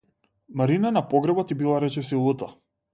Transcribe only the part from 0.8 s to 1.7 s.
на погребот ѝ